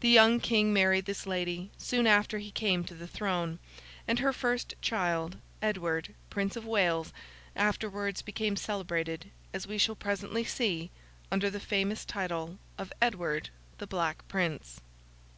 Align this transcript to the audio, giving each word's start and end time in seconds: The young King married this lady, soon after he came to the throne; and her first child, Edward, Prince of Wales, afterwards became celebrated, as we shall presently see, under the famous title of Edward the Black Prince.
The 0.00 0.08
young 0.08 0.40
King 0.40 0.72
married 0.72 1.04
this 1.04 1.26
lady, 1.26 1.70
soon 1.76 2.06
after 2.06 2.38
he 2.38 2.50
came 2.50 2.82
to 2.84 2.94
the 2.94 3.06
throne; 3.06 3.58
and 4.08 4.18
her 4.18 4.32
first 4.32 4.72
child, 4.80 5.36
Edward, 5.60 6.14
Prince 6.30 6.56
of 6.56 6.64
Wales, 6.64 7.12
afterwards 7.54 8.22
became 8.22 8.56
celebrated, 8.56 9.30
as 9.52 9.66
we 9.66 9.76
shall 9.76 9.96
presently 9.96 10.44
see, 10.44 10.90
under 11.30 11.50
the 11.50 11.60
famous 11.60 12.06
title 12.06 12.56
of 12.78 12.90
Edward 13.02 13.50
the 13.76 13.86
Black 13.86 14.26
Prince. 14.28 14.80